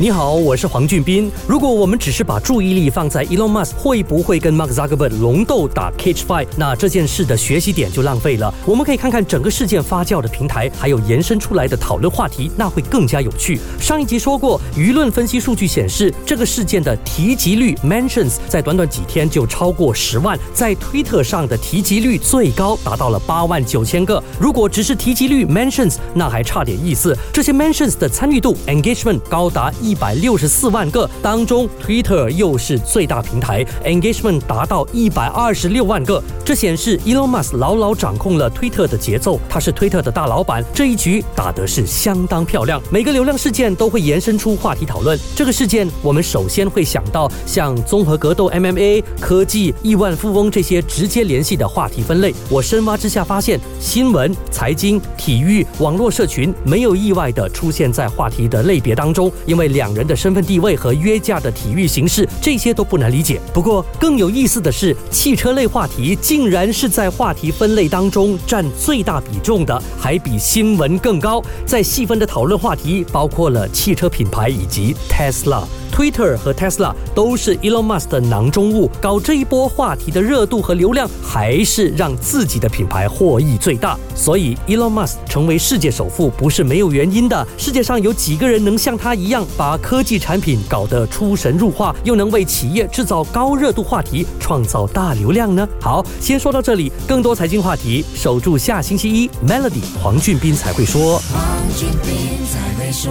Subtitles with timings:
[0.00, 1.28] 你好，我是黄俊斌。
[1.48, 8.54] 如果我们只是把注意力放在 Elon Musk 会不会跟 Mark Zuckerberg 龙斗打 Cage Fight，那这件事的学习点就浪费了。
[8.64, 13.58] 我们可以看看整个事件发酵的平台，还有延伸出来的讨论话题，那会更加有趣。
[13.80, 24.22] 上一集说过，舆论分析数据显示，这个事件的提及率 mentions 在短短几天就超过十万，在推特上的提及率最高达到了八万九千个。
[24.38, 27.18] 如果只是提及率 mentions，那还差点意思。
[27.32, 29.87] 这些 mentions 的参与度 engagement 高达一。
[29.88, 36.22] 一百六十四万个当中，Twitter 又是最大平台，engagement 达到一百二十六万个。
[36.44, 40.62] 这显示 Elon Musk 牢牢掌控了推特的节奏，他是推特的大老板。
[40.74, 45.18] 这一局打得是相当漂亮，每个流量事件都会延伸出话题讨论。
[45.34, 52.34] 这个事件，我们首先会想到像综合格斗 MMA、科技、亿万富翁这些直接联系的话题分类。
[52.50, 59.77] 我深挖之下发现，新闻、财经、体育、网络社群没有意外的出现在话题的类别当中，因为。
[59.78, 63.40] 两人的身份地位和约架的体育形式，这些都不难理解。
[63.54, 71.40] 不过更有意思的是，汽车类话题竟然是在话题分类当中占最大比重的，还比新闻更高。
[71.64, 75.62] 在细分的讨论话题，包括了汽车品牌以及 Tesla。
[75.98, 83.98] Twitter 和 Tesla 都是 Elon Musk 的囊中物，搞这一波话题的热度和流量，还是让自己的品牌获益最大。
[84.14, 87.44] 所以 Elon Musk 成为世界首富不是没有原因的。
[87.56, 95.68] 世界上有几个人能像他一样，把科技产品搞得出神入化，又能为企业制造高热度话题，创造大流量呢？
[95.80, 101.18] 好，先说到这里，更多财经话题，守住下星期一 Melody 黄俊斌才会说。
[101.32, 103.10] 黄俊斌才会说。